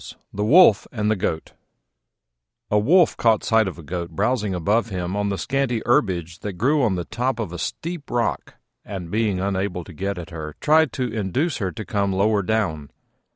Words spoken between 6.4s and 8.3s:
grew on the top of a steep